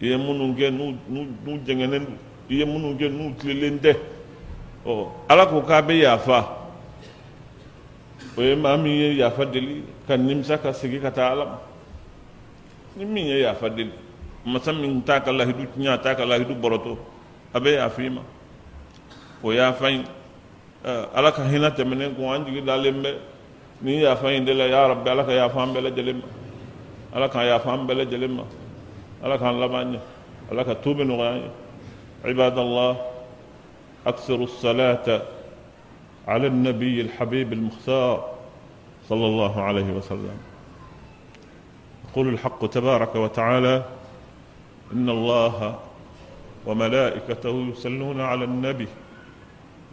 Iye 0.00 0.16
munu 0.16 0.54
ge 0.56 0.70
nu 0.70 0.98
nu 1.08 1.26
nu 1.46 1.58
jengene 1.64 2.02
iye 2.50 2.64
munu 2.64 2.98
ge 2.98 3.08
nu 3.08 3.32
tilelende 3.38 3.94
ɔ 4.84 5.08
ala 5.28 5.46
ko 5.46 5.62
k'a 5.62 5.80
bɛ 5.80 5.94
yafa. 6.02 6.44
O 8.36 8.42
ye 8.42 8.54
maa 8.56 8.76
min 8.76 8.92
ye 8.92 9.14
yafa 9.16 9.44
deli 9.46 9.84
ka 10.06 10.16
nimisa 10.16 10.58
ka 10.58 10.72
segin 10.72 11.00
ka 11.00 11.10
taa 11.10 11.30
ala 11.30 11.44
ma 11.44 11.58
ni 12.96 13.04
min 13.04 13.26
ye 13.26 13.40
yafa 13.42 13.68
deli 13.70 13.92
masa 14.44 14.72
min 14.72 15.00
t'a 15.02 15.20
ka 15.20 15.30
lahidu 15.30 15.64
tiɲɛ 15.72 15.88
a 15.88 15.98
t'a 15.98 16.14
ka 16.14 16.24
lahidu 16.26 16.54
bɔrɔtɔ 16.54 16.96
a 17.54 17.60
bɛ 17.60 17.70
yafa 17.74 18.02
i 18.02 18.08
ma 18.10 18.20
o 19.42 19.52
yafa 19.52 19.90
in 19.90 20.04
ala 20.84 21.32
ka 21.32 21.42
hinɛ 21.42 21.70
tɛmɛnen 21.76 22.14
kun 22.16 22.34
an 22.34 22.44
jigi 22.46 22.62
dalen 22.64 23.02
bɛ 23.02 23.14
ni 23.82 24.00
yafa 24.02 24.28
in 24.32 24.44
de 24.44 24.52
la 24.54 24.66
ya 24.66 24.86
rabbi 24.88 25.10
ala 25.10 25.24
ka 25.24 25.32
yafa 25.32 25.58
an 25.62 25.74
bɛɛ 25.74 25.82
lajɛlen 25.90 26.16
ma 26.20 26.28
ala 27.16 27.28
ka 27.28 27.40
yafa 27.44 27.70
an 27.72 27.86
bɛɛ 27.86 27.94
lajɛlen 28.04 28.30
ma 28.36 28.44
ala 29.22 29.38
k'an 29.38 29.60
laban 29.60 29.92
ɲɛ 29.92 30.00
ala 30.50 30.64
ka 30.64 30.74
tuubi 30.74 31.04
nɔgɔya 31.04 31.30
an 31.30 31.36
ye 31.42 31.50
عباد 32.24 32.58
الله 32.58 32.96
أكثروا 34.06 34.44
الصلاة 34.44 35.22
على 36.28 36.46
النبي 36.46 37.00
الحبيب 37.00 37.52
المختار 37.52 38.28
صلى 39.08 39.26
الله 39.26 39.62
عليه 39.62 39.92
وسلم 39.92 40.36
يقول 42.10 42.28
الحق 42.28 42.66
تبارك 42.66 43.16
وتعالى 43.16 43.84
إن 44.92 45.08
الله 45.10 45.78
وملائكته 46.66 47.66
يصلون 47.72 48.20
على 48.20 48.44
النبي 48.44 48.88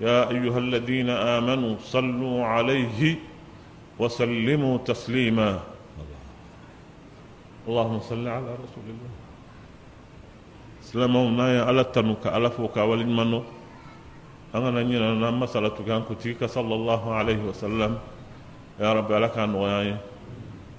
يا 0.01 0.29
أيها 0.33 0.57
الذين 0.57 1.09
آمنوا 1.09 1.75
صلوا 1.85 2.45
عليه 2.45 3.15
وسلموا 4.01 4.77
تسليما. 4.77 5.59
اللهم 7.69 7.99
صل 7.99 8.25
على 8.27 8.49
رسول 8.65 8.85
الله. 8.89 9.11
سلام 10.81 11.13
نايا 11.37 11.61
على 11.69 11.83
تنوك 11.93 12.25
على 12.27 12.49
فوك 12.49 12.77
ولن 12.77 13.13
أنا 14.55 14.81
نينا 14.81 15.13
نما 15.21 15.45
صلاتك 15.45 15.85
كتيك 16.09 16.49
صلى 16.49 16.73
الله 16.75 17.13
عليه 17.13 17.41
وسلم. 17.53 17.97
يا 18.81 18.93
رب 18.93 19.11
لك 19.11 19.37
أن 19.37 19.53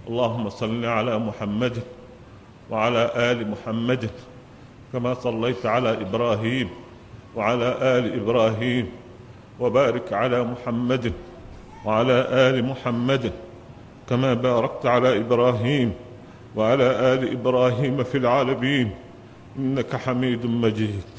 اللهم 0.08 0.44
صل 0.50 0.82
على 0.84 1.14
محمد 1.18 1.82
وعلى 2.70 3.02
آل 3.16 3.38
محمد 3.50 4.10
كما 4.92 5.14
صليت 5.14 5.62
على 5.66 6.02
إبراهيم 6.02 6.68
وعلى 7.36 7.68
آل 7.80 8.04
إبراهيم. 8.20 8.86
وبارك 9.62 10.12
على 10.12 10.44
محمد 10.44 11.12
وعلى 11.84 12.26
آل 12.30 12.64
محمد 12.64 13.32
كما 14.08 14.34
باركت 14.34 14.86
على 14.86 15.18
إبراهيم 15.18 15.92
وعلى 16.56 16.84
آل 17.14 17.32
إبراهيم 17.32 18.02
في 18.04 18.18
العالمين 18.18 18.90
إنك 19.58 19.96
حميد 19.96 20.46
مجيد. 20.46 21.10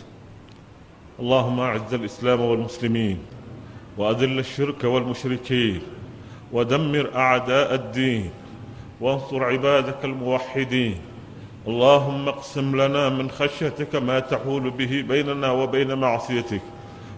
اللهم 1.19 1.59
أعز 1.59 1.93
الإسلام 1.93 2.41
والمسلمين 2.41 3.17
وأذل 3.97 4.39
الشرك 4.39 4.83
والمشركين 4.83 5.81
ودمر 6.51 7.09
أعداء 7.15 7.75
الدين 7.75 8.29
وانصر 9.01 9.43
عبادك 9.43 10.05
الموحدين. 10.05 10.97
اللهم 11.67 12.27
اقسم 12.27 12.81
لنا 12.81 13.09
من 13.09 13.31
خشيتك 13.31 13.95
ما 13.95 14.19
تحول 14.19 14.69
به 14.69 15.05
بيننا 15.07 15.51
وبين 15.51 15.93
معصيتك. 15.93 16.61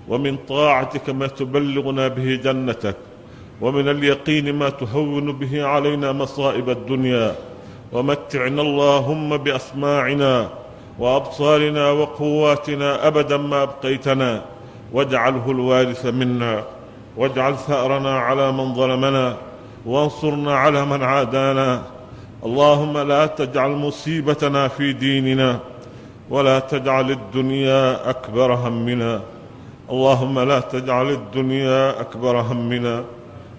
ومن 0.09 0.37
طاعتك 0.49 1.09
ما 1.09 1.27
تبلغنا 1.27 2.07
به 2.07 2.39
جنتك 2.43 2.95
ومن 3.61 3.89
اليقين 3.89 4.55
ما 4.55 4.69
تهون 4.69 5.31
به 5.31 5.65
علينا 5.65 6.11
مصائب 6.11 6.69
الدنيا. 6.69 7.35
ومتعنا 7.93 8.61
اللهم 8.61 9.37
بأسماعنا 9.37 10.49
وأبصارنا 10.99 11.91
وقواتنا 11.91 13.07
أبدا 13.07 13.37
ما 13.37 13.63
أبقيتنا. 13.63 14.41
واجعله 14.93 15.51
الوارث 15.51 16.05
منا 16.05 16.63
واجعل 17.17 17.57
ثأرنا 17.57 18.19
على 18.19 18.51
من 18.51 18.73
ظلمنا 18.73 19.37
وانصرنا 19.85 20.55
على 20.55 20.85
من 20.85 21.03
عادانا. 21.03 21.81
اللهم 22.45 22.97
لا 22.97 23.25
تجعل 23.25 23.69
مصيبتنا 23.69 24.67
في 24.67 24.93
ديننا 24.93 25.59
ولا 26.29 26.59
تجعل 26.59 27.11
الدنيا 27.11 28.09
أكبر 28.09 28.53
همنا. 28.53 29.21
اللهم 29.89 30.39
لا 30.39 30.59
تجعل 30.59 31.09
الدنيا 31.09 32.01
أكبر 32.01 32.41
همنا. 32.41 33.03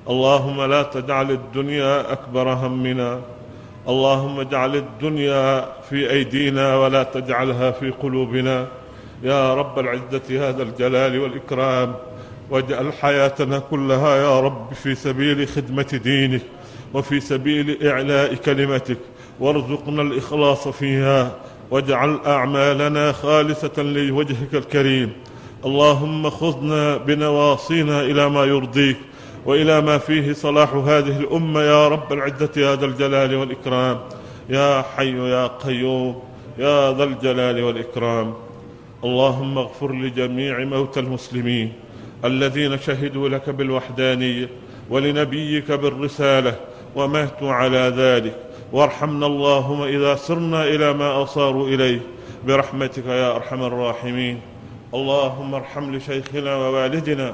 اللهم 0.09 0.62
لا 0.62 0.83
تجعل 0.83 1.31
الدنيا 1.31 2.12
أكبر 2.12 2.53
همنا. 2.53 3.21
اللهم 3.89 4.41
اجعل 4.41 4.77
الدنيا 4.77 5.69
في 5.91 6.11
أيدينا 6.11 6.77
ولا 6.77 7.03
تجعلها 7.03 7.71
في 7.71 7.91
قلوبنا. 7.91 8.67
يا 9.23 9.55
رب 9.55 9.79
العزة 9.79 10.49
هذا 10.49 10.62
الجلال 10.62 11.19
والإكرام. 11.19 11.95
واجعل 12.51 12.93
حياتنا 12.93 13.59
كلها 13.59 14.17
يا 14.17 14.41
رب 14.41 14.75
في 14.75 14.95
سبيل 14.95 15.49
خدمة 15.49 16.01
دينك 16.05 16.43
وفي 16.95 17.21
سبيل 17.21 17.87
إعلاء 17.87 18.35
كلمتك. 18.35 18.99
وارزقنا 19.41 20.03
الإخلاص 20.03 20.69
فيها. 20.69 21.33
واجعل 21.71 22.21
أعمالنا 22.27 23.12
خالصة 23.12 23.83
لوجهك 23.83 24.55
الكريم. 24.55 25.12
اللهم 25.66 26.31
خذنا 26.31 26.96
بنواصينا 26.96 28.00
إلى 28.00 28.29
ما 28.31 28.44
يرضيك 28.44 28.96
وإلى 29.46 29.81
ما 29.81 29.98
فيه 29.98 30.33
صلاح 30.33 30.74
هذه 30.74 31.20
الأمة 31.20 31.61
يا 31.61 31.88
رب 31.88 32.12
العزة 32.12 32.72
هذا 32.72 32.87
الجلال 32.87 33.35
والإكرام. 33.35 33.98
يا 34.50 34.85
حي 34.96 35.18
يا 35.31 35.46
قيوم 35.46 36.22
يا 36.59 36.92
ذا 36.92 37.05
الجلال 37.05 37.62
والإكرام. 37.62 38.35
اللهم 39.05 39.59
اغفر 39.59 39.92
لجميع 39.92 40.64
موتى 40.64 41.00
المسلمين 41.00 41.72
الذين 42.24 42.79
شهدوا 42.79 43.29
لك 43.29 43.50
بالوحدانية 43.50 44.48
ولنبيك 44.90 45.72
بالرسالة 45.72 46.57
وماتوا 46.96 47.52
على 47.52 47.92
ذلك. 47.96 48.37
وارحمنا 48.72 49.26
اللهم 49.26 49.83
إذا 49.83 50.14
سرنا 50.14 50.64
إلى 50.64 50.92
ما 50.92 51.22
أصاروا 51.22 51.68
إليه. 51.68 52.00
برحمتك 52.46 53.07
يا 53.07 53.37
أرحم 53.37 53.62
الراحمين. 53.62 54.40
اللهم 54.94 55.55
ارحم 55.55 55.94
لشيخنا 55.94 56.57
ووالدنا. 56.57 57.33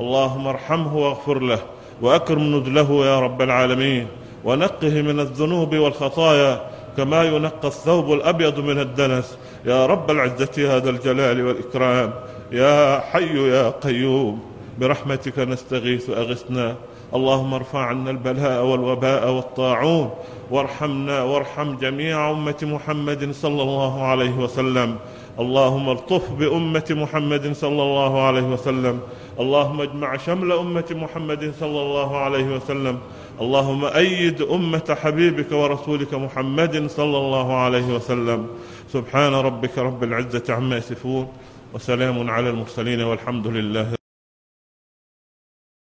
اللهم 0.00 0.46
ارحمه 0.46 0.96
واغفر 0.96 1.38
له 1.38 1.58
وأكرم 2.02 2.56
نزله 2.56 3.06
يا 3.06 3.20
رب 3.20 3.42
العالمين. 3.42 4.06
ونقه 4.44 5.02
من 5.02 5.20
الذنوب 5.20 5.74
والخطايا 5.74 6.60
كما 6.96 7.22
ينقى 7.24 7.68
الثوب 7.68 8.12
الأبيض 8.12 8.60
من 8.60 8.78
الدنس. 8.80 9.38
يا 9.66 9.86
رب 9.86 10.10
العزة 10.10 10.76
هذا 10.76 10.90
الجلال 10.90 11.46
والإكرام. 11.46 12.12
يا 12.52 13.00
حي 13.00 13.48
يا 13.48 13.70
قيوم. 13.70 14.40
برحمتك 14.78 15.38
نستغيث 15.38 16.10
أغثنا. 16.10 16.74
اللهم 17.14 17.54
ارفع 17.54 17.78
عنا 17.78 18.10
البلاء 18.10 18.64
والوباء 18.64 19.30
والطاعون. 19.30 20.10
وارحمنا 20.50 21.22
وارحم 21.22 21.76
جميع 21.76 22.30
أمة 22.30 22.60
محمد 22.62 23.32
صلى 23.32 23.62
الله 23.62 24.02
عليه 24.02 24.34
وسلم. 24.38 24.96
اللهم 25.34 25.90
الطف 25.90 26.32
بأمة 26.32 26.88
محمد 26.90 27.52
صلى 27.52 27.82
الله 27.82 28.22
عليه 28.22 28.42
وسلم. 28.42 29.00
اللهم 29.40 29.80
اجمع 29.80 30.16
شمل 30.16 30.52
أمة 30.52 30.88
محمد 30.90 31.52
صلى 31.60 31.80
الله 31.82 32.16
عليه 32.16 32.44
وسلم. 32.56 32.98
اللهم 33.40 33.84
أيد 33.84 34.42
أمة 34.42 34.96
حبيبك 35.02 35.52
ورسولك 35.52 36.14
محمد 36.14 36.86
صلى 36.86 37.18
الله 37.18 37.56
عليه 37.56 37.88
وسلم. 37.94 38.46
سبحان 38.92 39.34
ربك 39.34 39.78
رب 39.78 40.04
العزة 40.04 40.54
عما 40.54 40.76
يصفون. 40.76 41.28
وسلام 41.74 42.30
على 42.30 42.50
المرسلين 42.50 43.00
والحمد 43.00 43.46
لله 43.46 44.03